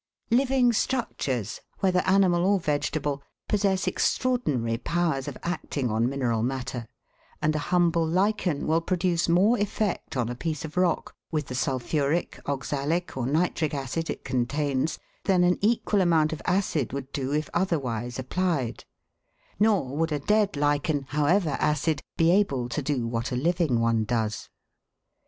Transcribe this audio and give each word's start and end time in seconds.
Living 0.31 0.73
structures, 0.73 1.61
whether 1.77 1.99
animal 2.07 2.43
or 2.43 2.59
vegetable, 2.59 3.21
possess 3.47 3.85
extraordinary 3.85 4.79
powers 4.79 5.27
of 5.27 5.37
acting 5.43 5.91
on 5.91 6.09
mineral 6.09 6.41
matter, 6.41 6.87
and 7.39 7.55
a 7.55 7.59
humble 7.69 8.07
lichen 8.07 8.65
will 8.65 8.81
produce 8.81 9.29
more 9.29 9.59
effect 9.59 10.17
on 10.17 10.27
a 10.27 10.33
piece 10.33 10.65
of 10.65 10.75
rock 10.75 11.13
with 11.29 11.45
the 11.45 11.53
sulphuric, 11.53 12.39
oxalic, 12.47 13.15
or 13.15 13.27
nitric 13.27 13.75
acid 13.75 14.09
it 14.09 14.25
contains 14.25 14.97
than 15.25 15.43
an 15.43 15.59
equal 15.61 16.01
amount 16.01 16.33
of 16.33 16.41
acid 16.45 16.93
would 16.93 17.11
do 17.11 17.31
if 17.31 17.47
otherwise 17.53 18.17
applied; 18.17 18.85
nor 19.59 19.95
would 19.95 20.11
a 20.11 20.17
dead 20.17 20.55
lichen, 20.57 21.05
however 21.09 21.57
acid, 21.59 22.01
be 22.17 22.31
able 22.31 22.67
to 22.67 22.81
do 22.81 23.05
what 23.05 23.31
a 23.31 23.35
living 23.35 23.79
one 23.79 24.03
does. 24.03 24.49